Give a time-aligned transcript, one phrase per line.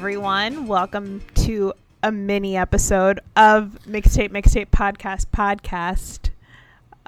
[0.00, 0.66] everyone.
[0.66, 1.72] Welcome to
[2.02, 6.28] a mini episode of Mixtape Mixtape Podcast Podcast.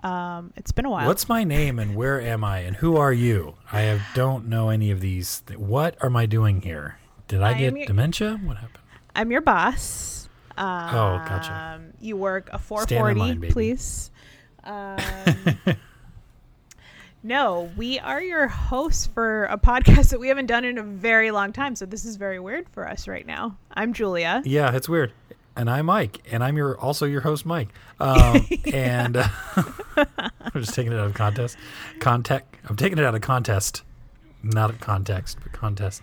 [0.03, 1.07] Um, it's been a while.
[1.07, 3.57] What's my name and where am I and who are you?
[3.71, 5.43] I have, don't know any of these.
[5.47, 6.99] th- What am I doing here?
[7.29, 8.41] Did I, I get your- dementia?
[8.43, 8.79] What happened?
[9.15, 10.31] I'm your boss.
[10.57, 11.83] Um, Oh, gotcha.
[12.01, 14.11] You work a Stand in 440, line, please.
[14.65, 14.99] Um,
[17.23, 21.31] no, we are your hosts for a podcast that we haven't done in a very
[21.31, 21.75] long time.
[21.75, 23.57] So this is very weird for us right now.
[23.73, 24.43] I'm Julia.
[24.45, 25.13] Yeah, it's weird.
[25.57, 27.71] And I'm Mike, and I'm your also your host, Mike.
[27.99, 29.27] Um, And uh,
[29.97, 31.57] I'm just taking it out of contest.
[31.99, 32.47] Context.
[32.69, 33.83] I'm taking it out of contest,
[34.45, 36.03] not a context, but contest.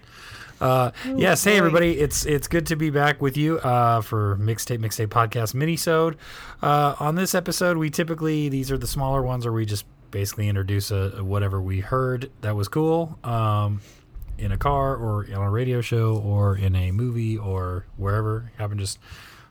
[0.59, 4.80] Uh, yes, hey everybody, it's it's good to be back with you uh, for mixtape
[4.80, 6.16] mixtape podcast minisode.
[6.61, 10.48] Uh, on this episode, we typically these are the smaller ones where we just basically
[10.48, 13.17] introduce a, a whatever we heard that was cool.
[13.23, 13.81] Um,
[14.38, 18.52] in a car or on a radio show or in a movie or wherever.
[18.58, 19.00] Happen just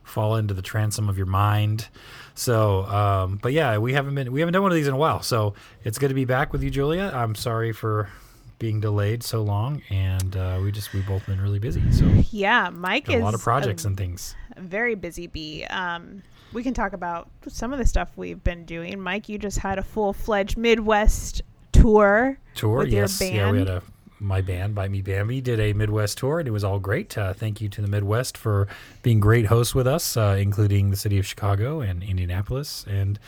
[0.03, 1.89] fall into the transom of your mind.
[2.35, 4.99] So um, but yeah we haven't been we haven't done one of these in a
[4.99, 5.23] while.
[5.23, 7.11] So it's good to be back with you julia.
[7.15, 8.11] I'm sorry for
[8.59, 12.71] being delayed so long and uh, we just we both been really busy so Yeah,
[12.73, 15.65] Mike is a lot of projects a and things very busy bee.
[15.65, 19.01] Um, we can talk about some of the stuff we've been doing.
[19.01, 22.39] Mike, you just had a full fledged Midwest tour.
[22.55, 23.83] tour yes yeah we had a
[24.21, 27.61] my band Bobby Bambi did a midwest tour and it was all great uh, thank
[27.61, 28.69] you to the midwest for
[29.03, 33.19] being great hosts with us uh, including the city of chicago and indianapolis and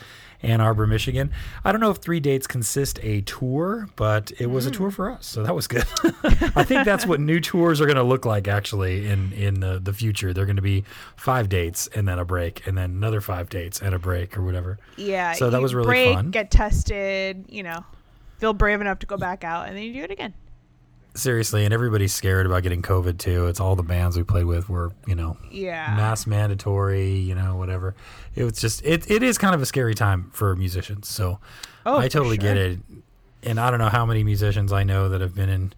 [0.43, 1.31] ann arbor michigan
[1.65, 5.09] i don't know if three dates consist a tour but it was a tour for
[5.09, 5.85] us so that was good
[6.55, 9.79] i think that's what new tours are going to look like actually in in the,
[9.79, 10.83] the future they're going to be
[11.15, 14.43] five dates and then a break and then another five dates and a break or
[14.43, 15.33] whatever Yeah.
[15.33, 16.31] So that was really break, fun.
[16.31, 17.83] Get tested, you know,
[18.39, 20.33] feel brave enough to go back out, and then you do it again.
[21.15, 24.69] Seriously and everybody's scared about getting covid too it's all the bands we played with
[24.69, 25.95] were you know Yeah.
[25.95, 27.95] mass mandatory, you know, whatever.
[28.35, 31.07] It was just it, it is kind of a scary time for musicians.
[31.07, 31.39] So
[31.85, 32.79] Oh, I totally get it.
[33.43, 35.73] And I don't know how many musicians I know that have been in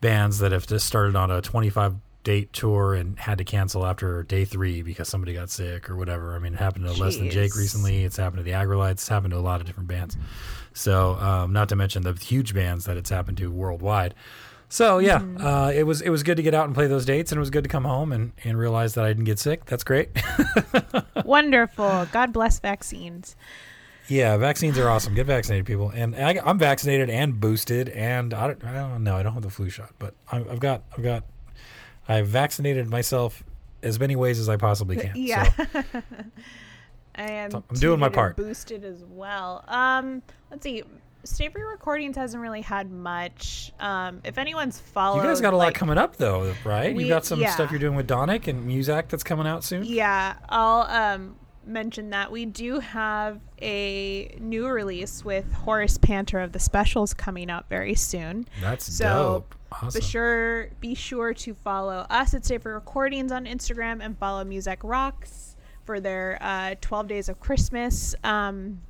[0.00, 4.22] bands that have just started on a 25 date tour and had to cancel after
[4.22, 6.34] day 3 because somebody got sick or whatever.
[6.34, 8.04] I mean, it happened to Less Than Jake recently.
[8.04, 8.92] It's happened to the Aggrolites.
[8.92, 10.16] It's happened to a lot of different bands.
[10.74, 14.14] So, um, not to mention the huge bands that it's happened to worldwide.
[14.70, 15.46] So yeah, Mm-hmm.
[15.46, 17.40] uh, it was it was good to get out and play those dates, and it
[17.40, 19.64] was good to come home and, and realize that I didn't get sick.
[19.64, 20.10] That's great.
[21.24, 22.06] Wonderful.
[22.12, 23.34] God bless vaccines.
[24.08, 25.14] yeah, vaccines are awesome.
[25.14, 25.90] Get vaccinated, people.
[25.90, 29.16] And I, I'm vaccinated and boosted, and I don't, I don't know.
[29.16, 31.24] I don't have the flu shot, but I've got I've got
[32.08, 33.44] I've vaccinated myself
[33.82, 35.12] as many ways as I possibly can.
[35.14, 35.50] Yeah.
[37.18, 37.50] So, I am.
[37.68, 38.36] I'm doing my part.
[38.36, 39.64] Boosted as well.
[39.66, 40.84] Um, let's see.
[41.24, 43.72] Free Recordings hasn't really had much.
[43.80, 46.94] Um, if anyone's followed, you guys got a lot coming up though, right?
[46.94, 47.50] we- you got some yeah.
[47.50, 49.82] stuff you're doing with Donick and Muzak that's coming out soon.
[49.84, 51.34] Yeah, I'll um,
[51.66, 57.50] mention that we do have a new release with Horace Panter of the Specials coming
[57.50, 58.46] up very soon.
[58.60, 59.04] That's So,
[59.50, 59.54] dope.
[59.70, 60.00] Awesome.
[60.00, 64.42] Be sure be sure to follow us at Stay Free Recordings on Instagram and follow
[64.44, 68.80] Music Rocks for their uh, 12 Days of Christmas um,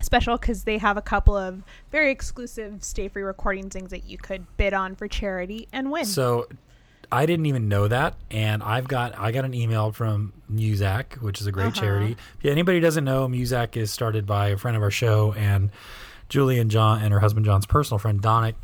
[0.00, 4.18] special because they have a couple of very exclusive Stay Free recording things that you
[4.18, 6.04] could bid on for charity and win.
[6.04, 6.48] So
[7.12, 11.40] I didn't even know that, and I've got I got an email from Muzak, which
[11.40, 11.80] is a great Uh-huh.
[11.80, 12.16] charity.
[12.42, 15.70] If anybody doesn't know, Muzak is started by a friend of our show and
[16.28, 18.54] Julie and John and her husband John's personal friend Donick,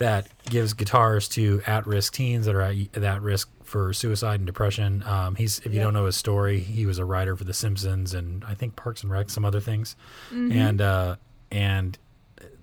[0.00, 5.02] that gives guitars to at-risk teens that are at, at risk for suicide and depression.
[5.06, 8.12] Um, he's if you don't know his story, he was a writer for The Simpsons
[8.14, 9.96] and I think Parks and Rec, some other things,
[10.32, 10.52] Mm-hmm.
[10.52, 11.16] and uh,
[11.52, 11.98] and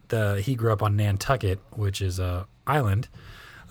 [0.10, 3.08] the he grew up on Nantucket, which is a island.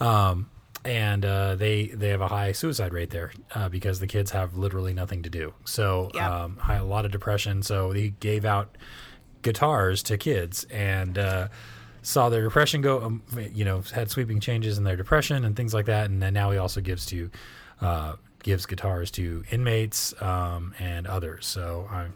[0.00, 0.48] Um,
[0.84, 4.56] and uh, they they have a high suicide rate there uh, because the kids have
[4.56, 5.52] literally nothing to do.
[5.64, 7.62] So um, high, a lot of depression.
[7.64, 8.76] So he gave out
[9.42, 11.48] guitars to kids and uh,
[12.06, 13.02] saw their depression go.
[13.02, 13.22] Um,
[13.52, 16.08] you know, had sweeping changes in their depression and things like that.
[16.08, 17.30] And then now he also gives to
[17.80, 21.46] uh, gives guitars to inmates um, and others.
[21.46, 22.14] So I'm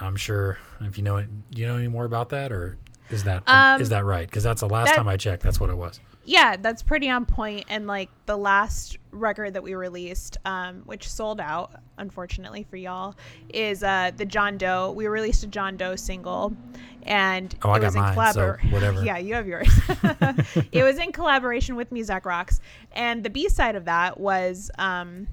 [0.00, 2.78] I'm sure if you know it, you know any more about that or.
[3.10, 4.26] Is that Um, is that right?
[4.26, 5.42] Because that's the last that- time I checked.
[5.42, 6.00] That's what it was.
[6.24, 7.64] Yeah, that's pretty on point.
[7.68, 13.14] And like the last record that we released, um, which sold out, unfortunately for y'all,
[13.52, 14.92] is uh, the John Doe.
[14.92, 16.54] We released a John Doe single,
[17.02, 18.68] and Oh, I it got was in collaboration.
[18.70, 19.02] so whatever.
[19.04, 19.68] yeah, you have yours.
[20.72, 22.60] it was in collaboration with Muzak Rocks,
[22.92, 25.26] and the B side of that was um,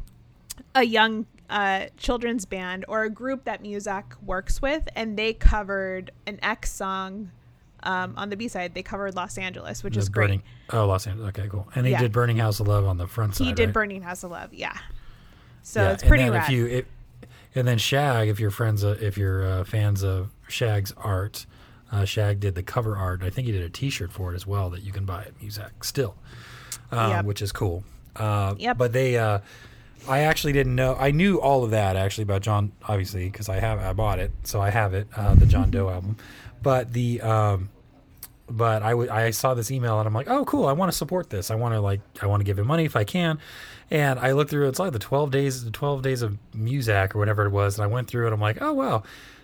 [0.76, 6.12] a young uh, children's band or a group that Muzak works with, and they covered
[6.28, 7.32] an X song
[7.84, 10.26] um, on the B side, they covered Los Angeles, which The is great.
[10.28, 11.30] Burning, oh, Los Angeles.
[11.30, 11.68] Okay, cool.
[11.76, 12.00] And he Yeah.
[12.02, 13.46] did Burning House of Love on the front side.
[13.48, 13.74] he did right?
[13.74, 14.78] Burning House of Love, yeah.
[15.64, 16.50] So Yeah, it's pretty and then rad.
[16.50, 16.88] If you, it,
[17.56, 21.46] and then Shag, if you're friends, of, if you're uh, fans of Shag's art,
[21.92, 23.24] uh, Shag did the cover art.
[23.24, 25.40] I think he did a T-shirt for it as well that you can buy at
[25.40, 26.16] Muzak still,
[26.92, 27.26] uh, Yep.
[27.26, 27.84] which is cool.
[28.16, 28.78] Uh, Yep.
[28.78, 29.40] But they, uh,
[30.08, 30.96] I actually didn't know.
[31.00, 34.32] I knew all of that actually about John, obviously, because I have I bought it,
[34.44, 36.16] so I have it, uh, the John Doe album.
[36.62, 37.70] But the um,
[38.50, 40.66] but I w- I saw this email and I'm like, oh, cool.
[40.68, 41.52] I want to support this.
[41.52, 43.40] I want to like, I want to give him money if I can.
[43.92, 44.68] And I looked through.
[44.68, 47.78] It's like the 12 days, the 12 days of Muzak or whatever it was.
[47.78, 48.34] And I went through it.
[48.34, 49.04] I'm like, oh wow,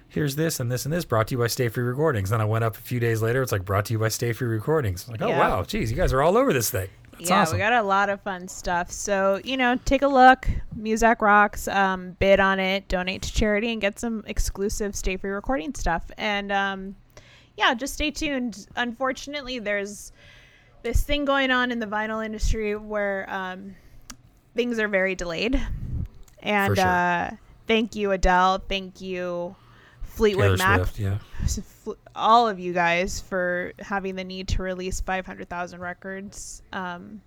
[0.09, 2.31] here's this and this and this brought to you by Stay Free Recordings.
[2.31, 3.41] Then I went up a few days later.
[3.43, 5.05] It's like brought to you by Stay Free Recordings.
[5.07, 5.39] I'm like, oh Yeah.
[5.39, 6.89] wow, geez, you guys are all over this thing.
[7.19, 7.55] It's yeah, awesome.
[7.57, 8.91] we got a lot of fun stuff.
[8.91, 10.49] So, you know, take a look.
[10.77, 15.29] Muzak Rocks, um, bid on it, donate to charity, and get some exclusive stay free
[15.31, 16.03] recording stuff.
[16.17, 16.95] And um,
[17.57, 18.67] yeah, just stay tuned.
[18.75, 20.11] Unfortunately, there's
[20.83, 23.75] this thing going on in the vinyl industry where um,
[24.55, 25.61] things are very delayed.
[26.39, 26.85] And sure.
[26.85, 27.31] uh,
[27.67, 28.61] thank you, Adele.
[28.69, 29.55] Thank you,
[30.03, 31.93] Fleetwood Taylor Mac Swift, yeah.
[32.15, 37.21] all of you guys for having the need to release 500,000 records um,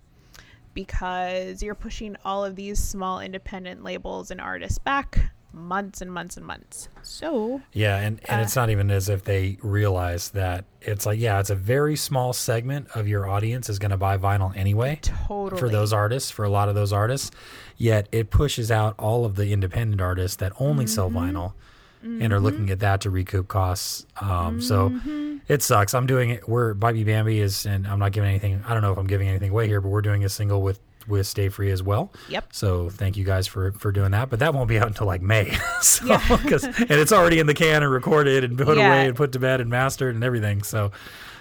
[0.73, 6.37] because you're pushing all of these small independent labels and artists back months and months
[6.37, 6.89] and months.
[7.01, 11.19] So, Yeah, and, and Uh, it's not even as if they realize that it's like,
[11.19, 14.99] yeah, it's a very small segment of your audience is going to buy vinyl anyway.
[15.01, 15.59] totally.
[15.59, 17.31] for those artists, for a lot of those artists.
[17.77, 21.37] Yet it pushes out all of the independent artists that only sell Mm-hmm.
[21.37, 21.53] vinyl
[22.01, 24.05] and are looking at that to recoup costs.
[24.21, 25.37] Um, So Mm-hmm.
[25.47, 25.93] it sucks.
[25.93, 26.47] I'm doing it.
[26.47, 28.63] We're Bobby Bambi is, and I'm not giving anything.
[28.67, 30.79] I don't know if I'm giving anything away here, but we're doing a single with
[31.09, 32.11] with Stay Free as well.
[32.29, 32.45] Yep.
[32.53, 34.29] So thank you guys for for doing that.
[34.29, 35.51] But that won't be out until like May.
[35.81, 36.19] so Yeah.
[36.27, 38.87] 'cause- and it's already in the can and recorded and put Yeah.
[38.87, 40.63] away and put to bed and mastered and everything.
[40.63, 40.91] So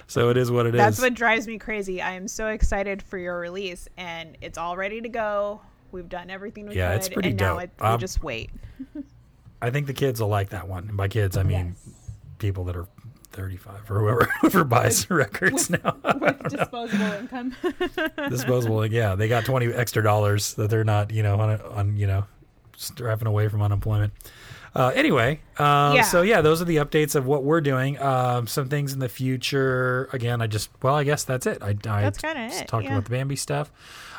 [0.07, 0.79] so it is what it is.
[0.79, 2.01] That's what drives me crazy.
[2.01, 5.61] I am so excited for your release and it's all ready to go.
[5.93, 7.65] We've done everything we Yeah, could it's pretty and now dope.
[7.65, 8.51] it, we Um, just wait.
[9.63, 10.89] I think the kids will like that one.
[10.89, 11.77] And by kids, I mean
[12.39, 12.87] people that are
[13.33, 15.97] 35 or whoever, whoever buys records now.
[16.21, 17.57] With disposable income.
[18.31, 18.87] Disposable.
[18.87, 22.25] Yeah, they got 20 extra dollars that they're not, you know, on, on you know,
[22.77, 24.13] strapping away from unemployment.
[24.75, 26.03] Uh, anyway, um, Yeah.
[26.03, 28.01] so yeah, those are the updates of what we're doing.
[28.01, 30.09] Um, some things in the future.
[30.13, 31.63] Again, I just, well, I guess that's it.
[31.63, 32.93] I, I That's it, talked yeah.
[32.93, 33.73] about the Bambi stuff.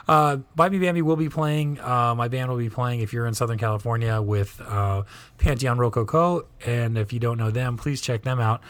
[0.07, 1.79] Uh, Bobby Bambi will be playing.
[1.79, 5.03] Uh, my band will be playing if you're in Southern California with uh,
[5.37, 6.47] Pantheon Rococo.
[6.65, 8.61] And if you don't know them, please check them out.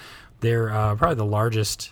[0.42, 1.92] They're uh, probably the largest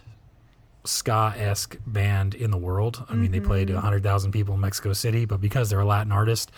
[0.85, 3.03] ska esque band in the world.
[3.09, 6.11] I mean, they played to 100,000 people in Mexico City, but because they're a Latin
[6.13, 6.49] artist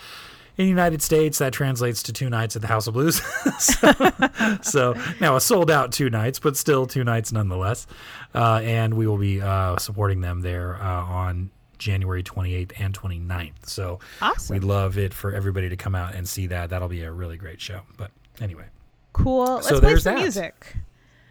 [0.57, 3.21] in the United States, that translates to two nights at the House of Blues.
[3.59, 3.91] so,
[4.62, 7.88] so now a sold out two nights, but still two nights nonetheless.
[8.36, 11.50] Uh, and we will be uh, supporting them there uh, on
[11.80, 13.53] January 28th and 29th.
[13.65, 14.53] So Awesome.
[14.53, 16.69] we'd love it for everybody to come out and see that.
[16.69, 17.81] That'll be a really great show.
[17.97, 18.65] But anyway.
[19.13, 19.56] cool.
[19.56, 20.21] Let's So play there's some that.
[20.21, 20.75] music.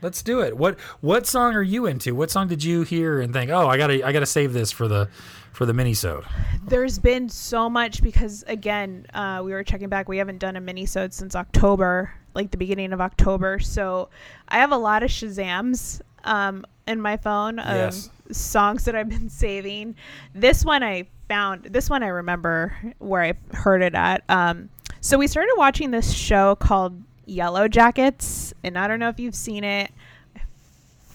[0.01, 0.57] Let's do it.
[0.57, 2.15] What what song are you into?
[2.15, 4.53] What song did you hear and think, "Oh, I got to I got to save
[4.53, 5.09] this for the
[5.53, 6.25] for the minisode."
[6.67, 10.09] There's been so much because again, uh, we were checking back.
[10.09, 13.59] We haven't done a mini since October, like the beginning of October.
[13.59, 14.09] So
[14.49, 18.11] I have a lot of Shazams um, in my phone of Yes.
[18.31, 19.97] songs that I've been saving.
[20.35, 21.65] This one I found.
[21.65, 24.23] This one I remember where I heard it at.
[24.29, 24.69] Um,
[25.01, 29.35] so we started watching this show called Yellow Jackets, and I don't know if you've
[29.35, 29.91] seen it.
[30.37, 30.41] I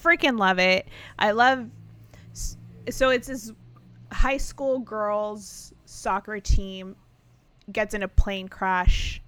[0.02, 0.88] freaking love it.
[1.18, 1.70] I love.
[2.90, 3.52] So it's this
[4.12, 6.96] high school girls soccer team
[7.72, 9.22] gets in a plane crash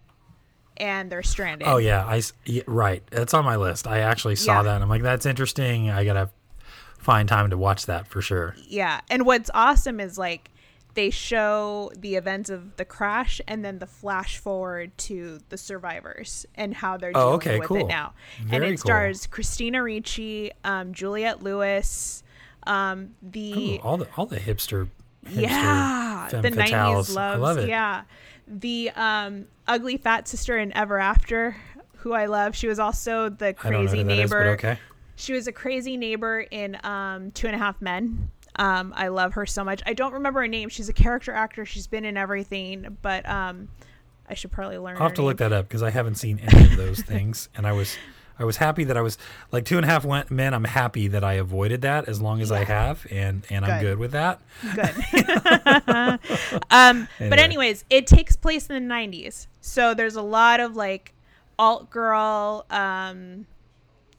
[0.77, 1.67] and they're stranded.
[1.67, 3.01] Oh yeah, I yeah, right.
[3.09, 3.87] That's on my list.
[3.87, 4.63] I actually saw Yeah.
[4.63, 4.81] that.
[4.81, 5.89] I'm like, that's interesting.
[5.89, 6.29] I gotta
[6.99, 8.55] find time to watch that for sure.
[8.67, 8.99] Yeah.
[9.09, 10.51] And what's awesome is like
[10.95, 16.45] they show the events of the crash and then the flash forward to the survivors
[16.55, 17.77] and how they're dealing Oh, okay, with cool.
[17.77, 18.13] it now.
[18.39, 22.23] and Very it stars Christina Ricci, um, Juliette Lewis,
[22.65, 24.87] um, the Ooh, all the all the hipster,
[25.25, 27.67] hipster yeah the 90s loves love it.
[27.69, 28.03] yeah
[28.47, 31.55] the um ugly fat sister in ever after
[31.97, 34.37] who i love she was also the I don't know crazy who that is, but
[34.37, 34.79] neighbor okay.
[35.15, 39.33] she was a crazy neighbor in um two and a half men um i love
[39.33, 42.17] her so much i don't remember her name she's a character actor she's been in
[42.17, 43.67] everything but um
[44.29, 45.27] i should probably learn I'll have to name.
[45.27, 47.97] look that up because I haven't seen any of those things, and I was
[48.37, 49.17] I was happy that I was
[49.53, 50.53] like two and a half men.
[50.53, 53.97] I'm happy that I avoided that as long as I have, and and I'm Good.
[53.97, 54.41] good with that.
[54.75, 56.19] good.
[56.71, 61.13] um, But anyways, it takes place in the '90s, so there's a lot of like
[61.57, 63.45] alt girl, um,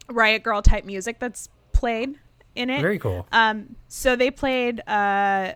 [0.09, 2.19] riot girl type music that's played.
[2.57, 2.81] In it.
[2.81, 3.27] Very cool.
[3.33, 5.53] Um, so they played uh,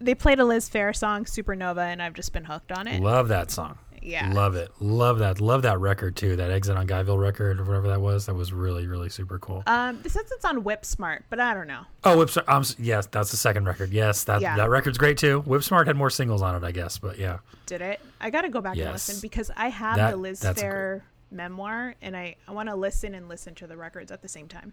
[0.00, 3.00] they played a Liz Phair song, Supernova, and I've just been hooked on it.
[3.02, 3.78] Love that song.
[4.00, 4.70] yeah, Love it.
[4.80, 5.40] Love that.
[5.40, 6.34] Love that record too.
[6.34, 8.26] That Exile in Guyville record or whatever that was.
[8.26, 9.62] That was really, really super cool.
[9.68, 11.82] Um, this says it's on Whip Smart, but I don't know.
[12.02, 12.48] Oh, Whip Smart.
[12.48, 13.90] Um, yes, that's the second record.
[13.92, 14.56] Yes, that Yeah.
[14.56, 15.40] that record's great too.
[15.42, 17.38] Whip Smart had more singles on it, I guess, but yeah.
[17.66, 18.00] Did it?
[18.20, 21.94] I got to go back and listen because I have That- the Liz Phair memoir,
[22.02, 24.72] and I I want to listen and listen to the records at the same time.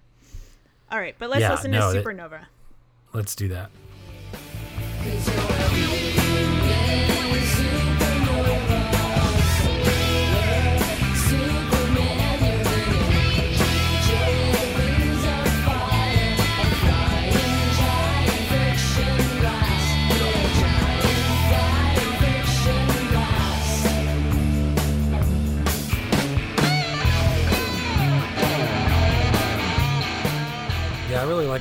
[0.91, 2.45] All right, but let's Yeah, listen no, to that- Supernova.
[3.13, 3.69] Let's do that.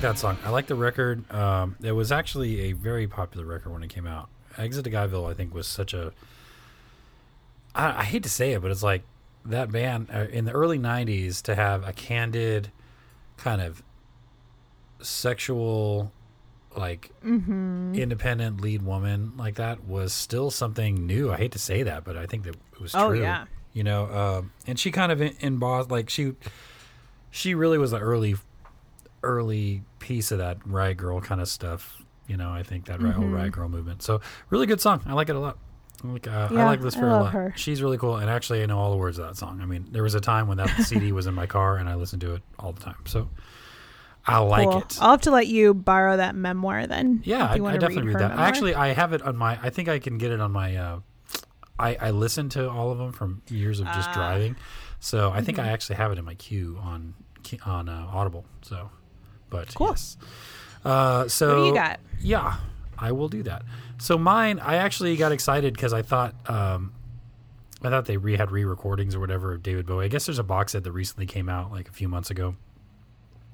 [0.09, 0.39] That song.
[0.43, 1.31] I like the record.
[1.31, 4.31] Um, it was actually a very popular record when it came out.
[4.57, 6.13] Exile in Guyville, I think, was such a.
[7.75, 9.03] I, I hate to say it, but it's like
[9.45, 12.73] that band uh, in the early '90s to have a candid,
[13.37, 13.83] kind of
[15.01, 16.11] sexual,
[16.75, 21.31] like independent lead woman like that was still something new.
[21.31, 23.21] I hate to say that, but I think that it was Oh, true.
[23.21, 23.45] yeah.
[23.75, 26.33] You know, um, and she kind of embossed like she,
[27.31, 28.37] she really was the early
[29.23, 32.03] early piece of that Riot Girl kind of stuff.
[32.27, 34.03] You know, I think that whole Riot Girl movement.
[34.03, 34.21] So
[34.51, 35.03] really good song.
[35.07, 35.59] I like it a lot.
[36.05, 37.33] I Like, uh, I like Liz I a lot.
[37.33, 37.53] her.
[37.57, 39.61] She's really cool, and actually, I know all the words of that song.
[39.61, 41.95] I mean, there was a time when that CD was in my car, and I
[41.97, 42.99] listened to it all the time.
[43.07, 43.29] So
[44.27, 44.79] I like Cool.
[44.79, 44.99] it.
[45.01, 47.23] I'll have to let you borrow that memoir then.
[47.25, 48.29] Yeah, I, I definitely read her that.
[48.31, 48.47] memoir.
[48.47, 49.59] Actually, I have it on my.
[49.63, 50.77] I think I can get it on my.
[50.77, 51.01] Uh,
[51.81, 54.15] I I listened to all of them from years of just Ah.
[54.15, 54.55] driving,
[55.01, 55.69] so I think Mm-hmm.
[55.69, 57.15] I actually have it in my queue on
[57.65, 58.45] on uh, Audible.
[58.63, 58.91] So,
[59.51, 59.89] but Cool.
[59.89, 60.17] yes.
[60.85, 62.01] Uh, so what do you got?
[62.21, 62.57] yeah,
[62.99, 63.63] I will do that.
[63.99, 66.93] So mine, I actually got excited because I thought, um,
[67.83, 70.05] I thought they re- had re-recordings or whatever of David Bowie.
[70.05, 72.55] I guess there's a box set that recently came out like a few months ago.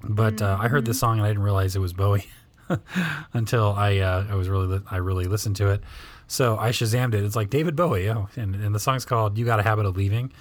[0.03, 2.25] But uh, I heard this song and I didn't realize it was Bowie
[3.33, 5.81] until I uh, I was really li- I really listened to it.
[6.27, 7.23] So I shazammed it.
[7.23, 9.95] It's like David Bowie, oh, and, and the song's called "You Got a Habit of
[9.97, 10.31] Leaving."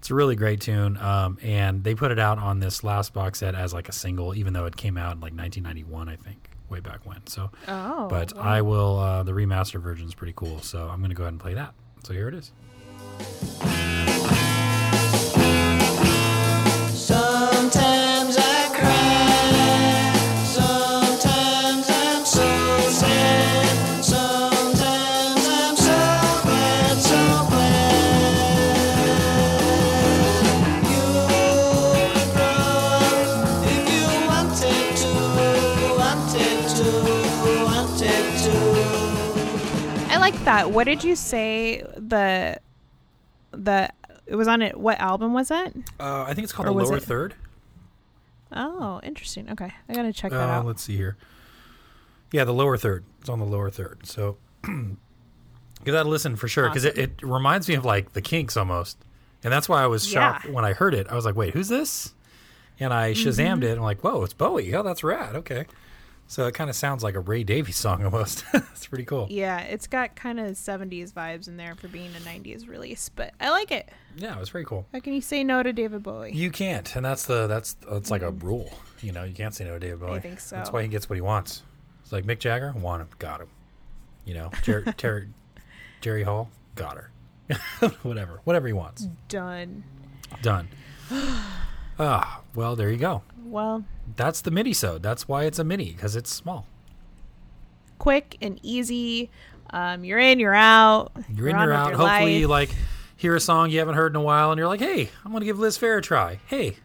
[0.00, 3.40] It's a really great tune, um, and they put it out on this last box
[3.40, 6.48] set as like a single, even though it came out in like 1991, I think,
[6.70, 7.26] way back when.
[7.26, 8.42] So, Oh, but wow.
[8.42, 8.98] I will.
[8.98, 11.52] Uh, the remaster version is pretty cool, so I'm going to go ahead and play
[11.52, 11.74] that.
[12.04, 12.50] So here it is.
[40.44, 40.64] Wanted to, wanted to.
[40.64, 40.70] I like that.
[40.72, 41.82] What did you say?
[41.96, 42.60] The
[43.52, 43.90] the
[44.26, 44.76] it was on it.
[44.78, 45.76] What album was it?
[45.98, 47.34] Uh, I think it's called Or the lower it- third.
[48.52, 49.48] Oh, interesting.
[49.50, 50.66] Okay, I gotta check that Uh, out.
[50.66, 51.16] let's see here.
[52.32, 53.04] Yeah, the lower third.
[53.20, 54.00] It's on the lower third.
[54.06, 54.96] So give
[55.94, 58.98] that a listen for sure because it, it reminds me of like the Kinks almost,
[59.44, 60.50] and that's why I was shocked Yeah.
[60.52, 61.06] when I heard it.
[61.08, 62.12] I was like, "Wait, who's this?"
[62.80, 63.28] And I Mm-hmm.
[63.28, 63.70] shazammed it.
[63.70, 64.74] And I'm like, "Whoa, it's Bowie!
[64.74, 65.36] Oh, that's rad.
[65.36, 65.66] Okay."
[66.30, 68.44] So it kind of sounds like a Ray Davies song almost.
[68.54, 69.26] it's pretty cool.
[69.28, 73.34] Yeah, it's got kind of 70s vibes in there for being a 90s release, but
[73.40, 73.88] I like it.
[74.16, 74.86] Yeah, it was very cool.
[74.92, 76.30] How can you say no to David Bowie?
[76.32, 78.72] You can't, and that's the that's that's like a rule.
[79.02, 80.12] You know, you can't say no to David Bowie.
[80.18, 80.54] I think so.
[80.54, 81.64] That's why he gets what he wants.
[82.04, 83.48] It's like Mick Jagger, want him, got him.
[84.24, 85.26] You know, Jer- Ter-
[86.00, 87.10] Jerry Hall, got her.
[88.02, 89.08] whatever, whatever he wants.
[89.28, 89.82] Done.
[90.42, 90.68] Done.
[92.02, 93.20] Ah, well, there you go.
[93.44, 93.84] Well,
[94.16, 96.66] That's the mini so That's why it's a mini because it's small.
[97.98, 99.30] quick and easy.
[99.70, 101.12] Um, you're in, you're out.
[101.34, 101.90] You're in, you're out.
[101.90, 102.70] your Hopefully, you life.
[102.70, 102.78] like
[103.16, 105.44] hear a song you haven't heard in a while, and you're like, "Hey, I'm gonna
[105.44, 106.76] give Liz Phair a try." Hey,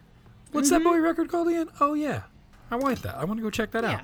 [0.52, 0.84] what's Mm-hmm.
[0.84, 1.68] that Bowie record called again?
[1.80, 2.22] Oh yeah,
[2.70, 3.16] I want that.
[3.16, 4.02] I want to go check that out.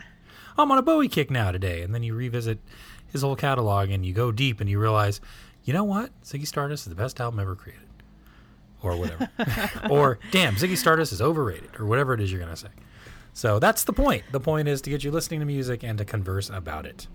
[0.58, 2.58] I'm on a Bowie kick now today, and then you revisit
[3.06, 5.20] his whole catalog, and you go deep, and you realize,
[5.64, 7.86] you know what, Ziggy Stardust is the best album ever created,
[8.82, 9.30] or whatever,
[9.90, 12.68] or damn, Ziggy Stardust is overrated, or whatever it is you're gonna say.
[13.32, 14.24] So that's the point.
[14.30, 17.06] The point is to get you listening to music and to converse about it.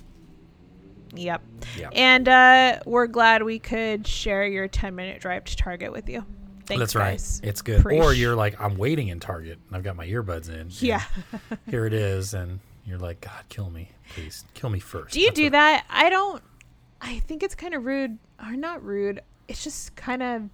[1.15, 1.41] Yep.
[1.77, 1.89] Yeah.
[1.93, 6.25] And uh, we're glad we could share your 10 minute drive to Target with you.
[6.65, 7.11] Thanks, That's right.
[7.11, 7.39] guys.
[7.43, 7.85] It's good.
[7.85, 10.67] Or you're like, I'm waiting in Target and I've got my earbuds in.
[10.71, 11.03] Yeah.
[11.69, 12.33] here it is.
[12.33, 13.89] And you're like, God, kill me.
[14.13, 14.43] Please.
[14.53, 15.13] Kill me first.
[15.13, 15.85] Do you That's do that?
[15.89, 16.43] I don't.
[16.99, 19.21] I think it's kind of rude, or not rude.
[19.47, 20.49] It's just kind of.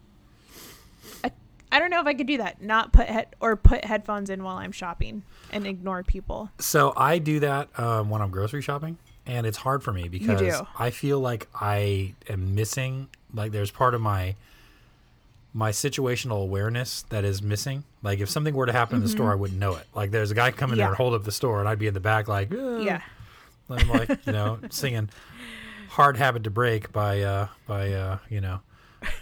[1.23, 1.31] I,
[1.73, 2.61] I don't know if I could do that.
[2.61, 6.51] Not put head or put headphones in while I'm shopping and ignore people.
[6.59, 10.39] So I do that um, when I'm grocery shopping, and it's hard for me because.
[10.77, 13.09] I feel like I am missing.
[13.33, 14.35] Like there's part of my
[15.53, 17.83] my situational awareness that is missing.
[18.03, 19.87] Like if something were to happen in the store, I wouldn't know it.
[19.95, 20.91] Like there's a guy coming there Mm-hmm.
[20.93, 23.01] And hold up the store, and I'd be in the back like, "Uh," Yeah.
[23.69, 25.09] And I'm like, you know, singing
[25.89, 28.59] "Hard Habit to Break" by uh, by uh, you know,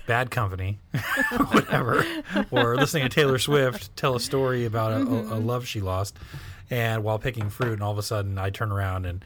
[0.08, 0.80] Bad Company,
[1.52, 2.06] whatever,
[2.52, 6.18] or listening to Taylor Swift tell a story about a, a, a love she lost,
[6.70, 9.24] and while picking fruit, and all of a sudden I turn around and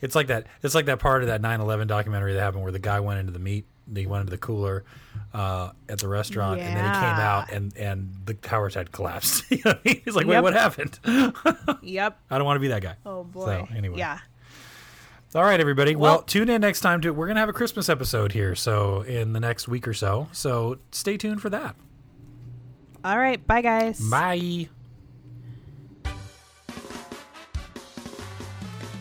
[0.00, 0.46] it's like that.
[0.62, 3.32] It's like that part of that 9/11 documentary that happened where the guy went into
[3.32, 4.84] the meat, he went into the cooler
[5.32, 9.44] uh, at the restaurant, and then he came out and and the towers had collapsed.
[9.50, 10.02] You know I mean?
[10.04, 10.42] He's like, wait, Yep.
[10.42, 10.98] what happened?
[11.82, 12.18] Yep.
[12.30, 12.96] I don't want to be that guy.
[13.06, 13.46] Oh boy.
[13.46, 13.98] So, anyway.
[13.98, 14.18] Yeah.
[15.34, 15.96] All right, everybody.
[15.96, 19.00] Well, Well- tune in next time to we're gonna have a Christmas episode here, so
[19.02, 20.28] in the next week or so.
[20.32, 21.74] So stay tuned for that.
[23.04, 23.44] All right.
[23.46, 23.98] Bye, guys.
[24.00, 24.68] Bye.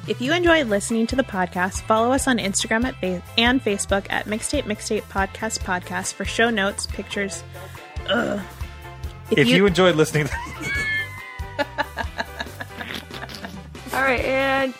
[0.06, 4.06] If you enjoyed listening to the podcast, follow us on Instagram at fa- and Facebook
[4.10, 7.42] at Mixtape Mixtape Podcast Podcast for show notes, pictures.
[8.10, 8.42] Ugh.
[9.32, 10.28] If, you, enjoyed listening,
[13.94, 14.74] All right, and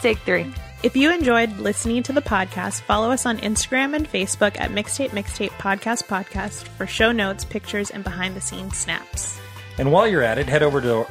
[0.00, 0.54] take three.
[0.82, 5.10] If you enjoyed listening to the podcast, follow us on Instagram and Facebook at Mixtape
[5.10, 9.38] Mixtape Podcast Podcast for show notes, pictures, and behind the scenes snaps.
[9.78, 11.06] and while you're at it, head over to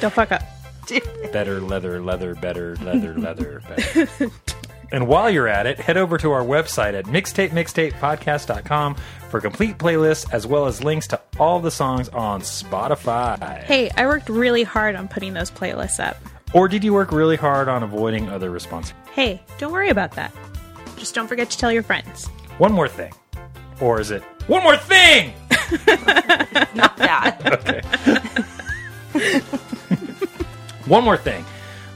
[0.00, 0.42] Don't fuck up.
[1.32, 3.62] better leather, leather, better leather, leather.
[3.68, 4.30] Better.
[4.92, 8.94] and while you're at it, head over to our website at mixtape mixtapemixtapepodcast.com
[9.28, 13.62] for complete playlists as well as links to all the songs on Spotify.
[13.64, 16.16] Hey, I worked really hard on putting those playlists up.
[16.54, 18.94] Or did you work really hard on avoiding other responses?
[19.12, 20.32] Hey, don't worry about that.
[20.96, 22.28] Just don't forget to tell your friends.
[22.58, 23.12] One more thing.
[23.80, 25.34] Or is it one more thing?
[26.74, 27.40] Not that.
[27.44, 29.40] Okay.
[30.86, 31.44] One more thing.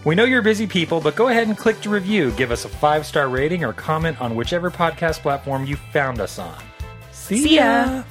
[0.05, 2.31] We know you're busy people, but go ahead and click to review.
[2.33, 6.39] Give us a five star rating or comment on whichever podcast platform you found us
[6.39, 6.57] on.
[7.13, 8.03] See, See ya.